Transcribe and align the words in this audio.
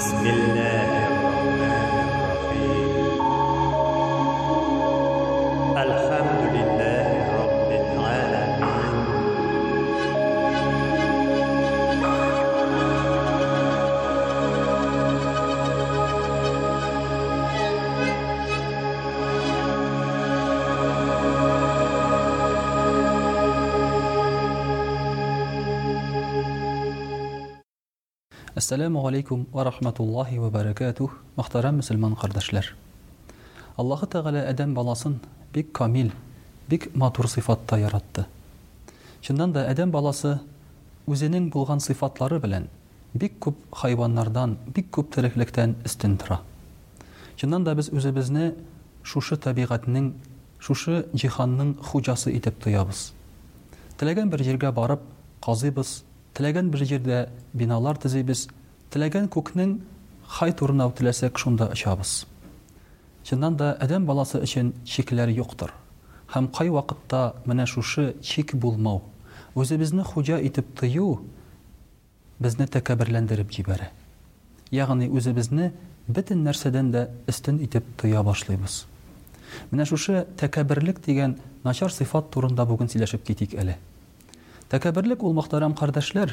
بسم 0.00 0.16
الله 0.16 0.49
Ассаламу 28.60 29.06
алейкум 29.08 29.46
ва 29.54 29.64
рахматуллахи 29.64 30.34
ва 30.36 30.50
баракатух. 30.52 31.16
мақтарам 31.38 31.76
мусламан 31.80 32.12
кардәшләр. 32.14 32.64
Аллаһ 33.80 34.02
Тәгаля 34.12 34.42
адам 34.50 34.74
баласын 34.76 35.14
бик 35.52 35.70
камил, 35.72 36.10
бик 36.68 36.90
матур 36.94 37.26
сифатта 37.32 37.78
яратты. 37.78 38.26
Чыннан 39.22 39.52
да 39.52 39.64
адам 39.66 39.90
баласы 39.90 40.40
үзенең 41.06 41.48
болған 41.54 41.80
сифатлары 41.80 42.38
белән 42.38 42.68
бик 43.14 43.32
күп 43.40 43.54
хайванлардан, 43.72 44.58
бик 44.76 44.90
күп 44.94 45.08
тереклектән 45.16 45.74
өстен 45.88 46.18
тора. 46.18 46.40
Чыннан 47.38 47.64
да 47.64 47.72
без 47.74 47.88
үзебезне 47.88 48.54
шушы 49.02 49.38
табигатьнең, 49.38 50.12
шушы 50.58 51.06
җиһанның 51.14 51.78
хуҗасы 51.80 52.36
итеп 52.36 52.60
тоябыз. 52.62 53.14
Теләгән 53.96 54.28
бер 54.28 54.42
җиргә 54.50 54.68
барып, 54.72 55.00
казыйбыз, 55.42 56.02
тләген 56.38 56.68
бір 56.70 56.84
жердә 56.86 57.18
биналар 57.56 57.98
тезебіз 58.00 58.46
теләген 58.92 59.28
көкінен 59.32 59.78
хай 60.30 60.52
турынау 60.54 60.92
теләск 60.94 61.38
шунда 61.38 61.70
чабыз. 61.74 62.24
Чынан 63.26 63.56
да 63.58 63.72
адам 63.80 64.06
баласы 64.08 64.38
өчен 64.42 64.72
шеләр 64.86 65.32
қтыр 65.46 65.72
әм 66.34 66.48
қай 66.54 66.68
вақытта 66.70 67.34
мә 67.46 67.66
шушы 67.66 68.14
чек 68.22 68.54
болмау. 68.54 69.02
Үзеізні 69.54 70.04
хужа 70.06 70.38
итеп 70.40 70.68
тыыу 70.78 71.20
бізне 72.38 72.66
тәкәберләндерп 72.66 73.50
Яғни, 74.70 75.08
өзі 75.10 75.32
өзебіізні 75.34 75.72
беттен 76.06 76.44
нәрсәдән 76.46 76.92
дә 76.94 77.00
өстін 77.26 77.58
итеп 77.64 77.82
тыя 77.98 78.22
башлаймыз. 78.22 78.84
Мінә 79.72 79.82
шушы 79.84 80.28
тәкәберлек 80.38 81.00
тедейген 81.02 81.40
начар 81.64 81.90
сыйфат 81.90 82.30
турында 82.30 82.62
бүгін 82.70 82.86
сөләшп 82.86 83.26
етрек 83.34 83.56
әлі. 83.58 83.74
Тәкәбірлік 84.70 85.22
ол 85.26 85.32
мақтарам 85.34 85.72
қардашылар, 85.74 86.30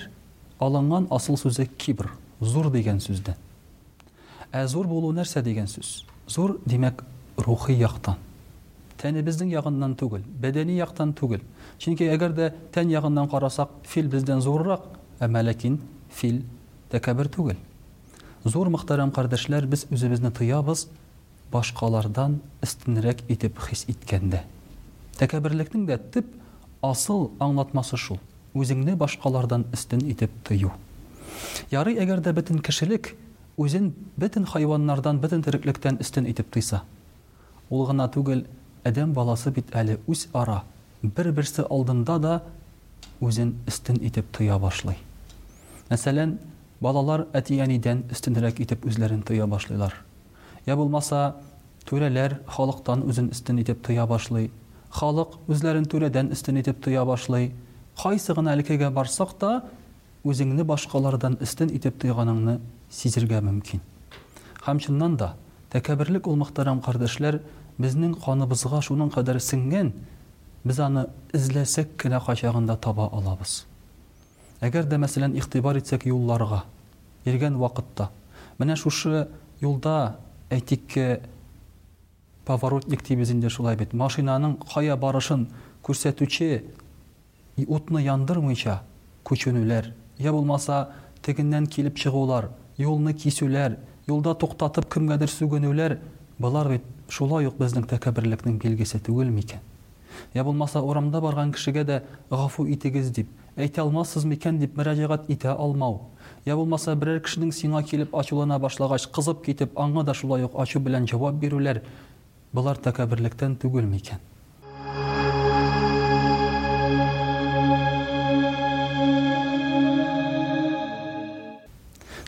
аланған 0.61 1.07
асыл 1.15 1.39
сөзі 1.41 1.65
кибр, 1.81 2.11
зур 2.39 2.67
деген 2.69 2.99
сөзді. 3.01 3.33
Ә 4.53 4.61
зұр 4.69 4.85
болу 4.85 5.09
нәрсә 5.17 5.41
деген 5.43 5.65
сөз. 5.67 6.03
Зур, 6.29 6.59
демек 6.69 7.01
рухи 7.47 7.73
яқтан. 7.81 8.19
Тәне 9.01 9.23
біздің 9.25 9.49
яғындан 9.55 9.95
түгіл, 9.97 10.21
бәдәне 10.41 10.75
яқтан 10.77 11.15
түгіл. 11.17 11.41
Шынке 11.81 12.11
әгір 12.13 12.35
де 12.37 12.51
тән 12.77 12.93
яғындан 12.93 13.25
қарасақ, 13.31 13.73
фил 13.89 14.05
бізден 14.09 14.41
зұрырақ, 14.45 14.85
әмәлекін 15.21 15.79
фил 16.17 16.43
тәкәбір 16.93 17.31
түгіл. 17.33 17.57
Зур, 18.47 18.69
мұқтарам 18.73 19.11
қардашылар, 19.17 19.65
біз 19.69 19.87
өзімізді 19.93 20.29
тұябыз, 20.37 20.87
башкалардан 21.53 22.37
істінірек 22.65 23.25
етіп 23.33 23.57
қис 23.67 23.85
еткенде. 23.91 24.45
Тәкәбірліктің 25.17 25.89
де 25.89 25.97
түп 26.13 26.33
асыл 26.85 27.31
аңлатмасы 27.41 27.97
шул 27.97 28.17
өзіңді 28.57 28.93
башқалардан 28.97 29.63
істін 29.73 30.01
итеп 30.11 30.31
тыю 30.45 30.71
ярый 31.71 31.97
әгәр 32.01 32.21
дә 32.21 32.33
бөтен 32.37 32.59
кешелек 32.61 33.15
бітін 33.57 33.91
бөтен 34.21 34.45
хайваннардан 34.45 35.17
бөтен 35.21 35.41
тереклектән 35.45 35.97
өстен 36.03 36.27
итеп 36.29 36.49
тыйса 36.53 36.83
ул 37.69 37.85
гына 37.87 38.07
түгел 38.13 38.43
әдәм 38.85 39.13
баласы 39.13 39.51
бит 39.51 39.73
әле 39.75 39.97
үз 40.07 40.27
ара 40.33 40.63
бір 41.01 41.31
берсе 41.31 41.65
алдында 41.65 42.19
да 42.21 42.35
өзен 43.21 43.55
істін 43.67 43.97
итеп 44.05 44.29
тыя 44.37 44.59
башлый 44.61 44.97
мәсәлән 45.89 46.37
балалар 46.81 47.25
әти 47.33 47.57
әнидән 47.63 48.05
өстенрәк 48.13 48.61
итеп 48.61 48.85
үзләрен 48.85 49.23
тыя 49.25 49.49
башлыйлар 49.49 49.97
я 50.67 50.75
булмаса 50.75 51.35
түрәләр 51.89 52.39
халыктан 52.53 53.05
үзен 53.09 53.31
өстен 53.33 53.61
итеп 53.63 53.81
тыя 53.85 54.05
башлый 54.05 54.51
халык 54.95 55.35
үзләрен 55.51 55.85
түрәдән 55.91 56.31
өстен 56.35 56.59
итеп 56.61 56.79
тоя 56.83 57.03
башлый. 57.05 57.51
Кайсы 57.99 58.33
гына 58.33 58.53
әлкәгә 58.55 58.89
барсак 58.93 59.33
та, 59.39 59.63
үзеңне 60.27 60.63
башкалардан 60.67 61.37
өстен 61.43 61.71
итеп 61.75 61.97
тойганыңны 62.01 62.59
сизергә 62.91 63.41
мөмкин. 63.43 63.81
Һәм 64.65 64.81
шуннан 64.83 65.17
да, 65.17 65.33
тәкәбирлек 65.73 66.27
ул 66.27 66.37
мохтарам 66.39 66.81
кардәшләр, 66.85 67.41
безнең 67.77 68.15
ханыбызга 68.23 68.81
шуның 68.85 69.11
кадәр 69.15 69.39
сиңгән, 69.43 69.91
без 70.67 70.79
аны 70.83 71.07
изләсәк 71.33 71.93
кенә 72.01 72.19
качагында 72.25 72.75
таба 72.77 73.09
алабыз. 73.11 73.65
Әгәр 74.63 74.87
дә 74.89 74.97
мәсәлән 75.01 75.35
ихтибар 75.37 75.77
итсәк 75.77 76.07
юлларга, 76.09 76.63
йөргән 77.25 77.59
вакытта, 77.61 78.09
менә 78.57 78.75
шушы 78.79 79.27
юлда 79.61 80.17
әйтик, 80.49 80.95
поворотник 82.47 83.01
тебезінде 83.05 83.49
шулай 83.51 83.75
бит 83.79 83.91
машинаның 83.91 84.53
қая 84.71 84.95
барышын 85.01 85.43
көрсетуші 85.83 86.49
утны 87.67 88.03
яндырмайша 88.05 88.77
көшінулер 89.27 89.89
я 90.23 90.31
болмаса 90.31 90.77
тегіннен 91.27 91.67
келіп 91.73 91.99
шығулар 92.05 92.47
жолны 92.79 93.11
кесулер 93.25 93.75
жолда 94.07 94.35
тоқтатып 94.45 94.87
кімгәдір 94.95 95.33
сүгінулер 95.35 95.97
бұлар 96.39 96.71
бит 96.77 96.87
шулай 97.11 97.51
ук 97.51 97.59
біздің 97.59 97.89
тәкәбірліктің 97.91 98.61
белгісі 98.63 99.03
түгел 99.03 99.35
я 100.33 100.43
болмаса 100.45 100.79
орамда 100.81 101.19
барған 101.21 101.51
кішіге 101.53 101.83
де 101.85 101.97
ғафу 102.31 102.63
итегіз 102.73 103.11
деп 103.13 103.27
әйтә 103.59 103.83
алмассыз 103.83 104.23
микән 104.25 104.57
деп 104.63 104.77
мөрәҗәгать 104.79 105.27
итә 105.27 105.51
алмау 105.51 106.05
я 106.45 106.55
болмаса 106.55 106.95
бірер 106.95 107.19
кешенең 107.21 107.51
сиңа 107.53 107.83
келіп 107.83 108.15
ачулана 108.15 108.57
башлагач 108.59 109.05
қызып 109.13 109.43
кетіп 109.45 109.75
аңа 109.77 110.03
да 110.07 110.13
шулай 110.17 110.47
ук 110.47 110.55
ачу 110.63 110.79
белән 110.79 111.05
җавап 111.11 111.35
берулер. 111.43 111.83
болар 112.53 112.77
тәкәбірліктен 112.79 113.57
түгел 113.59 113.87
мекен. 113.89 114.19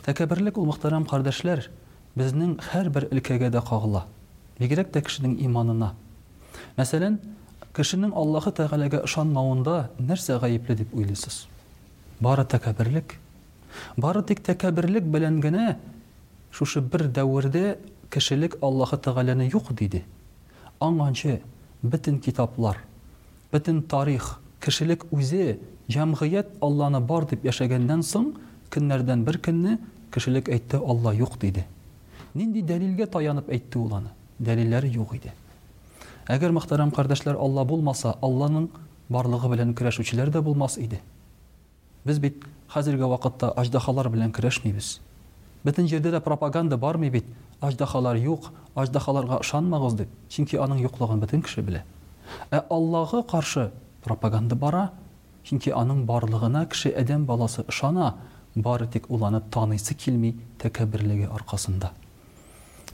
Тәкәбірлік 0.04 0.56
ул 0.58 0.66
мұқтарам 0.70 1.04
қардашлар, 1.08 1.66
біздің 2.18 2.56
хәр 2.72 2.88
бір 2.92 3.06
үлкеге 3.14 3.50
де 3.52 3.60
қағыла, 3.64 4.06
бегерек 4.58 4.90
тә 4.92 5.02
кішінің 5.06 5.36
иманына. 5.46 5.92
Мәселен, 6.78 7.20
кішінің 7.76 8.12
Аллахы 8.18 8.52
тәғаләгә 8.56 9.04
ышанмауында 9.06 9.90
нәрсә 10.00 10.38
ғәйепле 10.42 10.74
деп 10.80 10.92
уйлыйсыз? 10.96 11.46
Бары 12.20 12.44
тәкәбірлік. 12.48 13.14
Бары 14.00 14.24
тек 14.26 14.40
тәкәбірлік 14.44 15.06
белән 15.08 15.40
генә 15.40 15.76
шушы 16.50 16.80
бір 16.82 17.06
дәуірде 17.14 17.76
кешелек 18.12 18.56
Аллаһы 18.60 18.98
тәгаләне 19.06 19.46
юк 19.52 19.70
диде. 19.80 20.02
Аңганчы 20.80 21.38
бүтән 21.82 22.18
китаплар, 22.22 22.80
бүтән 23.52 23.82
тарих, 23.88 24.38
кешелек 24.60 25.04
үзе 25.14 25.58
җәмгыят 25.90 26.50
Алланы 26.60 27.00
бар 27.00 27.24
дип 27.30 27.44
яшәгәндән 27.46 28.02
соң, 28.02 28.32
көннәрдән 28.70 29.22
бер 29.24 29.38
көнне 29.38 29.78
кешелек 30.14 30.48
әйтте 30.48 30.76
Алла 30.78 31.14
юк 31.14 31.38
диде. 31.38 31.66
Нинди 32.34 32.62
дәлилгә 32.62 33.06
таянып 33.14 33.48
әйтте 33.50 33.78
ул 33.78 33.94
аны? 34.00 34.10
Дәлилләре 34.38 34.88
юк 34.94 35.14
иде. 35.14 35.32
Әгәр 36.30 36.52
мәхтәрәм 36.58 36.92
кардәшләр 36.94 37.36
Алла 37.38 37.64
булмаса, 37.64 38.14
Алланың 38.22 38.68
барлыгы 39.10 39.50
белән 39.50 39.74
күрешүчеләр 39.74 40.30
дә 40.34 40.40
булмас 40.42 40.78
иде. 40.78 41.00
Без 42.04 42.18
бит 42.18 42.44
хәзерге 42.70 43.10
вакытта 43.10 43.50
аждахалар 43.50 44.08
белән 44.08 44.30
күрешмибез. 44.32 45.00
бітін 45.64 45.88
жерде 45.88 46.10
де 46.10 46.20
пропаганда 46.20 46.76
бармай 46.80 47.10
бит 47.10 47.26
аждахалар 47.60 48.16
жоқ 48.16 48.48
аждахаларға 48.74 49.40
ышанмағыз 49.44 49.96
деп 49.98 50.12
чүнки 50.32 50.56
аның 50.56 50.78
юклығын 50.86 51.20
бітін 51.20 51.42
кіші 51.44 51.60
біле 51.66 51.82
ә 52.50 52.62
аллаға 52.70 53.20
қаршы 53.28 53.66
пропаганда 54.06 54.56
бара 54.56 54.86
чүнки 55.44 55.74
аның 55.76 56.06
барлығына 56.08 56.62
кіші 56.72 56.94
адам 57.02 57.26
баласы 57.28 57.66
ышана 57.68 58.14
бары 58.56 58.86
тек 58.88 59.10
уланып 59.12 59.50
танысы 59.52 59.92
келмей 59.94 60.32
тәкәбірлігі 60.62 61.28
арқасында 61.34 61.90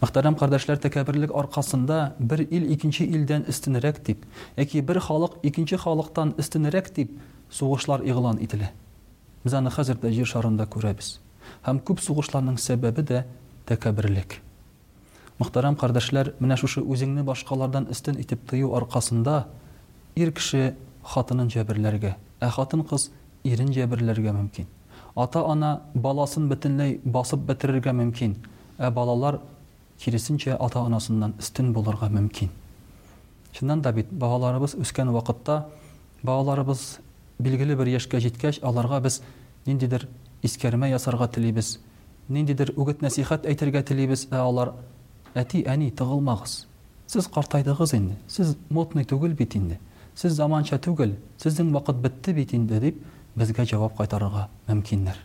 мөхтәрәм 0.02 0.34
кардәшләр 0.40 0.80
тәкәбірлік 0.82 1.36
арқасында 1.38 2.00
бір 2.18 2.42
ил 2.50 2.66
икенче 2.74 3.06
илдән 3.06 3.46
өстінірәк 3.48 4.02
деп 4.10 4.26
яки 4.58 4.82
бір 4.82 4.98
халық 5.06 5.38
екінші 5.46 5.78
халықтан 5.86 6.34
өстінірәк 6.42 6.90
деп 6.98 7.14
соғышлар 7.60 8.02
игълан 8.04 8.42
ителә 8.44 8.72
біз 9.46 9.54
аны 9.54 9.70
қазір 9.72 10.02
де 10.02 10.10
жер 10.18 10.26
шарында 10.28 10.66
көреміз 10.68 11.14
һәм 11.66 11.80
күп 11.88 12.00
сугышларның 12.04 12.56
сәбәбе 12.60 13.02
дә 13.10 13.20
тәкәбберлек 13.68 14.38
мөхтәрәм 15.40 15.76
кардәшләр 15.80 16.32
менә 16.40 16.56
шушы 16.62 16.82
үзеңне 16.94 17.24
башкалардан 17.28 17.88
өстен 17.94 18.20
итеп 18.22 18.46
тыю 18.52 18.72
аркасында 18.78 19.38
ир 20.22 20.32
кеше 20.38 20.62
хатынын 21.14 21.50
җәберләргә 21.56 22.14
ә 22.40 22.50
хатын 22.56 22.84
кыз 22.88 23.08
ирен 23.44 23.72
җәберләргә 23.76 24.32
мөмкин 24.36 24.68
ата 25.26 25.42
ана 25.52 25.74
баласын 25.94 26.48
бөтенләй 26.52 27.00
басып 27.04 27.44
бетерергә 27.48 27.92
мөмкин 28.00 28.36
ә 28.78 28.90
балалар 28.90 29.40
киресенчә 30.02 30.56
ата 30.60 30.80
анасыннан 30.84 31.34
өстен 31.40 31.72
булырга 31.72 32.08
мөмкин 32.08 32.48
чыннан 33.52 33.80
да 33.82 33.92
бит 33.92 34.12
балаларыбыз 34.12 34.74
үскән 34.80 35.10
вакытта 35.12 35.66
балаларыбыз 36.22 36.98
билгеле 37.38 37.76
бер 37.76 37.88
яшькә 37.92 38.20
җиткәч 38.20 38.60
аларга 38.62 39.00
без 39.00 39.20
ниндидер 39.66 40.08
искәрмә 40.46 40.88
ясарга 40.90 41.26
телибез 41.34 41.72
ниндидер 42.28 42.72
үгет 42.78 43.02
нәсихәт 43.04 43.44
әйтергә 43.50 43.82
телибез 43.86 44.26
ә 44.34 44.40
алар 44.42 44.72
әти 45.38 45.60
әни 45.70 45.90
тыгылмагыз 45.98 46.56
сез 47.10 47.28
картайдыгыз 47.34 47.94
инде 47.98 48.16
сез 48.34 48.54
модный 48.78 49.06
түгел 49.08 49.34
бит 49.38 49.56
инде 49.58 49.78
сез 50.18 50.34
заманча 50.38 50.78
түгел 50.86 51.14
сезнең 51.42 51.70
вакыт 51.76 52.00
бетте 52.06 52.34
бит 52.38 52.54
инде 52.58 52.80
дип 52.82 53.02
безгә 53.38 53.66
җавап 53.72 53.96
кайтарырга 54.00 54.48
мөмкиннәр 54.68 55.18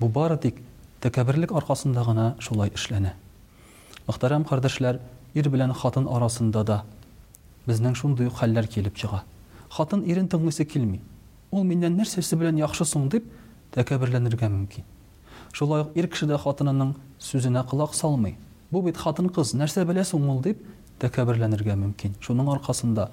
бу 0.00 0.08
бары 0.18 0.38
тик 0.46 0.60
тәкәбберлек 1.04 1.52
аркасында 1.60 2.04
гына 2.08 2.28
шулай 2.40 2.72
эшләнә 2.76 3.14
мөхтәрәм 4.08 4.46
кардәшләр 4.48 5.00
ир 5.34 5.50
белән 5.52 5.74
хатын 5.76 6.08
арасында 6.16 6.64
да 6.72 6.80
безнең 7.68 7.96
шундый 8.00 8.30
хәлләр 8.40 8.68
килеп 8.72 8.96
чыга 9.00 9.22
хатын 9.76 10.04
ирен 10.08 10.28
тыңлыйсы 10.32 10.64
килми 10.72 11.02
ул 11.50 11.64
миннән 11.64 11.96
нәрсәсе 12.00 12.36
белән 12.40 12.60
яхшы 12.64 12.86
соң 12.90 13.08
дип 13.12 13.26
тәкәбірләнергә 13.74 14.46
мөмкин. 14.50 14.84
Шулай 15.54 15.82
ук 15.82 15.94
ир 15.98 16.06
кешедә 16.10 16.38
хатынының 16.38 16.92
сүзенә 17.22 17.64
кулак 17.66 17.94
салмый. 17.98 18.36
Бу 18.70 18.82
бит 18.82 18.96
хатын 18.98 19.28
кыз 19.34 19.54
нәрсә 19.58 19.82
беләсең 19.88 20.28
ул 20.30 20.38
дип 20.42 20.60
тәкәбірләнергә 21.02 21.74
мөмкин. 21.80 22.14
Шуның 22.22 22.52
аркасында 22.54 23.08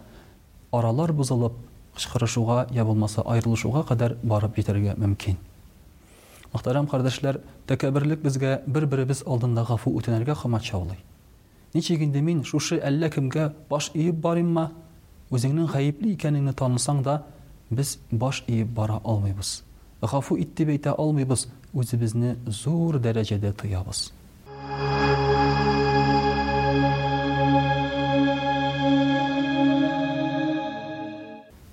аралар 0.71 1.11
бузылып, 1.17 1.55
кычкырышуга 1.97 2.67
я 2.75 2.85
булмаса 2.85 3.23
айрылышуга 3.25 3.81
кадәр 3.89 4.15
барып 4.23 4.59
итәргә 4.61 4.93
мөмкин. 5.01 5.37
Мөхтәрәм 6.53 6.85
кардәшләр, 6.91 7.39
тәкәбирлек 7.69 8.21
безгә 8.21 8.59
бер-беребез 8.67 9.23
алдында 9.25 9.65
гафу 9.67 9.93
үтенергә 9.97 10.35
хөмәт 10.43 10.63
чаулый. 10.67 11.01
Ничек 11.73 12.01
инде 12.03 12.21
мин 12.21 12.43
шушы 12.43 12.77
әллә 12.83 13.09
кемгә 13.09 13.53
баш 13.69 13.89
иеп 13.95 14.15
барыйммы? 14.19 14.67
Үзеңнең 15.31 15.71
гаепле 15.71 16.11
икәнеңне 16.15 16.51
танысаң 16.53 17.03
да, 17.07 17.21
без 17.69 17.95
баш 18.11 18.43
иеп 18.51 18.67
бара 18.75 18.99
алмыйбыз 19.05 19.61
гафу 20.01 20.36
ит 20.36 20.56
дип 20.56 20.69
алмайбыз, 20.88 20.95
алмыйбыз 20.98 21.48
үзебезне 21.74 22.36
зур 22.48 22.98
дәрәҗәдә 22.98 23.53
тыябыз 23.53 24.07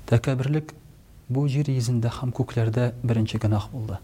тәкәбирлек 0.08 0.74
бу 1.32 1.46
җир 1.48 1.70
йөзендә 1.72 2.08
һәм 2.20 2.30
күкләрдә 2.36 2.92
беренче 3.02 3.38
болды. 3.38 3.56
булды 3.72 3.98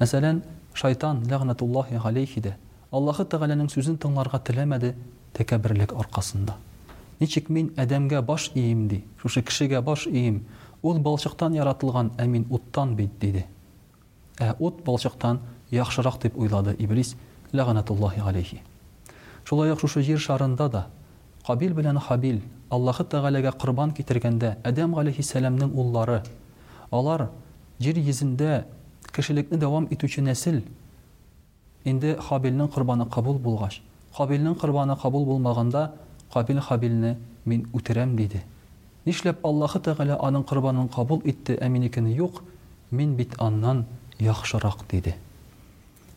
мәсәлән 0.00 0.42
шайтан 0.74 1.22
ләғнәтуллаһи 1.26 1.96
ғалейхи 2.02 2.40
дә 2.40 2.54
аллаһы 2.90 3.24
сөзін 3.28 3.68
сүзен 3.68 3.98
тыңларға 3.98 4.40
теләмәде 4.44 4.94
арқасында 5.36 6.54
ничек 7.20 7.50
мен 7.50 7.72
адәмгә 7.76 8.22
баш 8.22 8.50
ием 8.54 8.88
ди 8.88 9.04
шушы 9.22 9.42
кешегә 9.42 9.80
баш 9.82 10.06
ием 10.06 10.42
ол 10.82 10.98
балшықтан 10.98 11.54
яратылған 11.54 12.08
әмин 12.22 12.42
оттан 12.50 12.96
бейт 12.98 13.12
дейді 13.22 13.44
ә 14.42 14.54
от 14.58 14.80
балшықтан 14.84 15.38
яқшырақ 15.70 16.16
деп 16.24 16.38
ойлады 16.42 16.74
иблис 16.84 17.14
лағанатуллахи 17.52 18.20
алейхи 18.26 18.58
шулай 19.44 19.70
ақ 19.74 19.84
жер 20.00 20.18
шарында 20.18 20.68
да 20.68 20.86
қабил 21.46 21.74
білән 21.78 21.98
хабил 22.02 22.40
аллаһы 22.70 23.06
тағалаға 23.14 23.54
құрбан 23.62 23.94
кетіргенде 23.94 24.56
адам 24.64 24.96
алейхисаламның 24.98 25.70
ұллары 25.70 26.22
алар 26.90 27.28
жер 27.78 27.94
йөзінде 28.02 28.64
кішілікті 29.12 29.56
дауам 29.62 29.86
етуші 29.90 30.22
нәсіл 30.26 30.62
енді 31.84 32.16
қабилнің 32.28 32.72
құрбаны 32.74 33.06
қабыл 33.06 33.38
болғаш 33.38 33.78
хабилнің 34.18 34.58
құрбаны 34.58 34.98
қабыл 34.98 35.24
болмағанда 35.30 35.92
қабил 36.34 36.58
хабилні 36.60 37.16
мен 37.46 37.66
өтірем 37.72 38.16
деді 38.16 38.42
Нишләп 39.02 39.40
Аллаһы 39.48 39.80
Тәгалә 39.82 40.14
аның 40.22 40.42
корбанын 40.46 40.88
кабул 40.94 41.22
итте, 41.26 41.56
ә 41.58 41.66
минекене 41.68 42.12
юк? 42.14 42.36
Мин 42.94 43.16
бит 43.18 43.32
аннан 43.42 43.84
яхшырак 44.20 44.84
диде. 44.92 45.16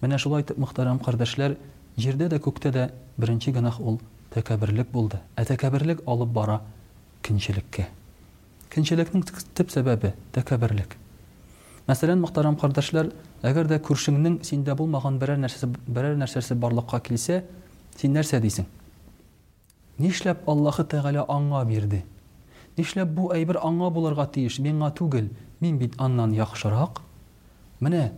Менә 0.04 0.20
шулай 0.22 0.44
итеп, 0.44 0.60
мөхтәрәм 0.62 1.00
кардәшләр, 1.02 1.56
җирдә 1.98 2.28
дә 2.30 2.38
күктә 2.46 2.70
дә 2.76 2.84
беренче 3.18 3.56
гынах 3.58 3.80
ул 3.82 3.98
тәкәбирлек 4.36 4.92
булды. 4.94 5.18
Ә 5.36 5.48
тәкәбирлек 5.50 6.04
алып 6.06 6.30
бара 6.30 6.60
кинчелеккә. 7.26 7.88
Кинчелекнең 8.70 9.26
төп 9.56 9.72
сәбәбе 9.74 10.14
тәкәбирлек. 10.38 10.94
Мәсәлән, 11.88 12.22
мөхтәрәм 12.22 12.56
кардәшләр, 12.62 13.10
әгәр 13.42 13.66
дә 13.70 13.80
күршеңнең 13.82 14.44
синдә 14.46 14.74
булмаган 14.76 15.18
берәр 15.22 15.42
нәрсәсе, 15.42 15.70
берәр 15.90 16.18
нәрсәсе 16.22 16.54
барлыкка 16.58 17.00
килсә, 17.06 17.44
син 17.98 18.14
нәрсә 18.18 18.40
дисең? 18.42 18.66
Нишләп 20.02 20.46
Аллаһы 20.50 20.84
Тәгалә 20.92 21.26
аңа 21.30 21.62
бирде? 21.70 22.02
нишләп 22.78 23.12
бу 23.16 23.30
әйбер 23.34 23.58
аңа 23.64 23.90
булырга 23.96 24.26
тиеш 24.36 24.58
миңа 24.64 24.90
түгел 24.98 25.30
мин 25.64 25.78
бит 25.80 25.96
аннан 26.02 26.34
яхшырак 26.36 27.02
менә 27.82 28.10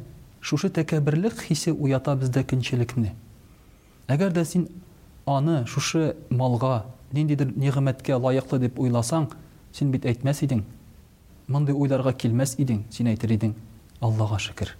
шушы 0.41 0.71
тәкәбирлек 0.73 1.37
хисе 1.47 1.73
уята 1.73 2.15
бездә 2.17 2.41
көнчелекне 2.49 3.11
әгәр 4.13 4.33
дә 4.33 4.45
син 4.49 4.67
аны 5.29 5.59
шушы 5.67 6.15
малга 6.29 6.85
ниндидер 7.13 7.53
нигъмәткә 7.53 8.17
лайыклы 8.17 8.59
дип 8.65 8.79
уйласаң 8.81 9.29
син 9.73 9.91
бит 9.93 10.05
әйтмәс 10.09 10.43
идең 10.47 10.65
Мондый 11.47 11.77
уйларга 11.79 12.11
килмәс 12.11 12.57
идең 12.59 12.81
син 12.91 13.07
әйтер 13.13 13.31
идең 13.37 13.53
аллаға 14.03 14.39
шөкөр 14.49 14.73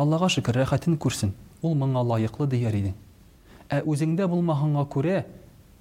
аллаға 0.00 0.30
шөкөр 0.38 0.62
рәхәтен 0.62 0.94
күрсен 0.96 1.34
ул 1.62 1.74
моңа 1.80 2.00
лайыклы 2.14 2.46
дияр 2.48 2.78
идең 2.78 2.94
ә 3.74 3.80
үзеңдә 3.90 4.24
булмаһаңа 4.32 4.86
күрә 4.94 5.18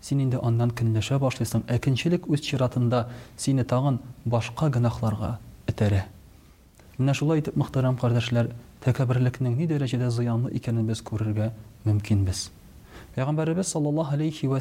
син 0.04 0.20
инде 0.20 0.40
аннан 0.44 0.72
көнләшә 0.76 1.16
башлыйсың, 1.24 1.62
әкенчелек 1.72 2.26
үз 2.28 2.42
чиратында 2.44 3.06
сине 3.40 3.64
тагын 3.64 4.02
башка 4.28 4.68
гынахларга 4.70 5.38
этәре. 5.72 6.02
Менә 6.98 7.14
шулай 7.16 7.40
итеп, 7.40 7.56
мөхтәрәм 7.62 7.96
кардәшләр, 8.02 8.50
тәкәбирлекнең 8.84 9.56
ни 9.62 9.68
дәрәҗәдә 9.72 10.10
зыянлы 10.12 10.52
икәнен 10.60 10.90
без 10.92 11.00
күрергә 11.08 11.54
мөмкинбез. 11.88 12.50
Пәйгамбәрбез 13.16 13.72
саллаллаһу 13.72 14.18
алейхи 14.20 14.48
ва 14.52 14.60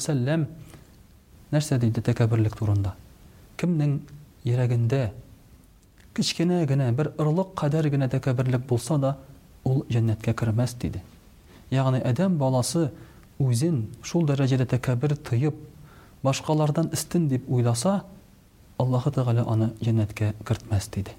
нәрсә 1.53 1.77
диде 1.81 2.01
тәкәбирлек 2.01 2.55
турында? 2.57 2.95
Кимнең 3.59 3.99
йөрәгендә 4.47 5.11
кичкенә 6.17 6.63
генә 6.67 6.93
бер 6.93 7.11
ырлык 7.19 7.51
кадәр 7.61 7.91
генә 7.93 8.09
тәкәбирлек 8.09 8.63
булса 8.65 8.97
да, 8.99 9.17
ул 9.65 9.83
җәннәткә 9.91 10.33
кермәс 10.33 10.73
диде. 10.81 11.03
Ягъни 11.71 11.99
адам 12.01 12.39
баласы 12.39 12.89
Узин, 13.39 13.79
шул 14.03 14.23
да 14.25 14.37
раджида 14.37 14.67
тыйып, 14.67 15.01
башкалардан 15.01 15.59
башкалардан 16.23 16.91
стендиб 16.95 17.49
уйласа, 17.51 18.03
Аллах 18.79 19.07
отдала 19.07 19.45
аны 19.49 19.73
янетке 19.81 20.35
картмастиде. 20.45 21.11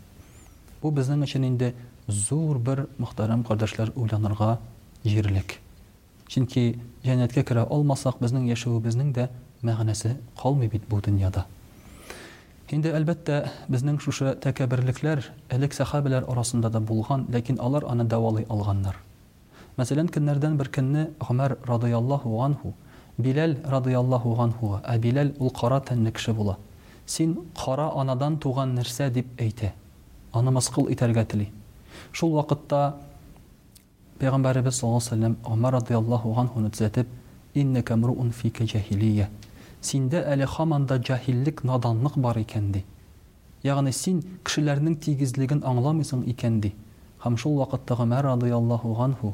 Бо 0.81 0.91
Бу 0.91 1.01
нее 1.01 1.27
че 1.27 1.39
нинде 1.39 1.73
зур 2.07 2.59
бер 2.59 2.87
махтарам 2.97 3.43
кадашлар 3.43 3.91
уйланарга 3.95 4.59
жирлик. 5.05 5.59
Чинки 6.27 6.79
янетке 7.03 7.43
кра 7.43 7.63
ал 7.71 7.83
масак 7.83 8.15
без 8.21 8.31
нее 8.31 8.55
шоу 8.55 8.79
без 8.79 8.95
нее 8.95 9.11
да 9.13 9.29
магнесе 9.61 10.19
халми 10.37 10.67
бит 10.67 10.83
бутин 10.87 11.17
яда. 11.17 11.45
Инде 12.69 12.95
албатта 12.95 13.51
без 13.69 13.81
нее 13.83 13.99
шуша 13.99 14.35
текаберликлер 14.35 15.25
алексахабелер 15.49 16.25
арасинда 16.27 16.69
да 16.69 16.79
булган, 16.79 17.27
лекин 17.29 17.57
алар 17.59 17.85
аны 17.87 18.03
давали 18.03 18.45
алганнар. 18.49 18.97
Мәсәлән, 19.77 20.05
көннәрдән 20.15 20.53
бер 20.57 20.67
көнне 20.75 21.03
Гомәр 21.25 21.55
радыяллаһу 21.69 22.33
анху, 22.47 22.71
Биләл 23.25 23.53
радыяллаһу 23.69 24.35
анху, 24.43 24.69
ә 24.83 24.97
ул 25.39 25.49
кара 25.51 25.79
тәнле 25.81 26.11
кеше 26.11 26.33
була. 26.33 26.57
Син 27.05 27.35
кара 27.57 27.91
анадан 27.95 28.37
туган 28.39 28.75
нәрсә 28.75 29.09
дип 29.09 29.27
әйтә. 29.41 29.73
Аны 30.31 30.51
мыскыл 30.51 30.89
итәргә 30.93 31.25
тели. 31.25 31.51
Шул 32.11 32.33
вакытта 32.33 32.95
Пәйгамбәрбез 34.19 34.77
саллаллаһу 34.77 35.07
алейһи 35.07 35.11
ва 35.11 35.17
саллям 35.17 35.37
Гомәр 35.43 35.71
радыяллаһу 35.73 36.35
анху 36.39 36.59
нәзәтеп: 36.59 37.07
"Инна 37.53 37.81
камруун 37.83 38.31
фика 38.31 38.65
Синдә 39.81 40.23
әле 40.23 40.45
хаманда 40.45 40.97
джахиллек, 40.97 41.63
наданлык 41.63 42.15
бар 42.17 42.37
икән 42.39 42.71
ди. 42.71 42.85
Ягъни 43.63 43.91
син 43.91 44.21
кешеләрнең 44.45 44.95
тигезлеген 44.95 45.61
аңламыйсың 45.61 46.23
икән 46.29 46.61
ди. 46.61 46.73
Һәм 47.25 47.37
шул 47.37 47.57
вакытта 47.57 47.95
Гомәр 47.95 48.23
радыяллаһу 48.23 48.95
анху 49.01 49.33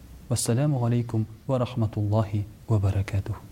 Ассаламу 0.31 0.85
алейкум 0.85 1.25
ва 1.47 1.59
рахматуллахи 1.59 2.45
ва 2.69 2.79
баракатух 2.79 3.50